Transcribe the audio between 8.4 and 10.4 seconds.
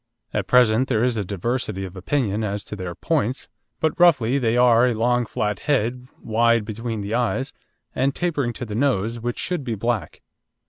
to the nose, which should be black.